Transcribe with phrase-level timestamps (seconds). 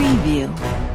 [0.00, 0.89] preview.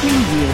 [0.00, 0.52] Preview.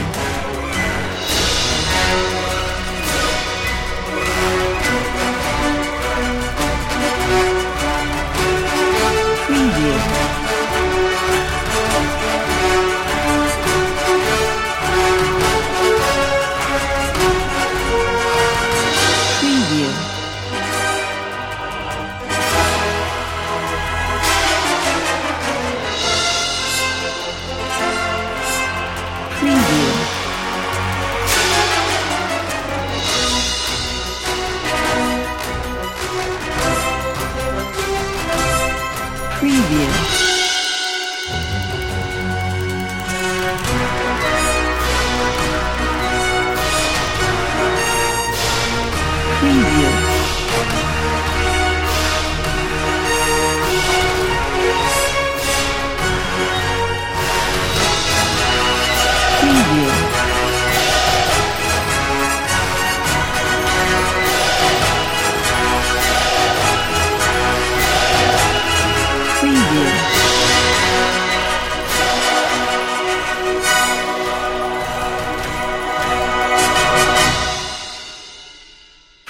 [9.48, 10.11] Preview.
[39.52, 40.01] Preview.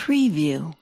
[0.03, 0.75] preview.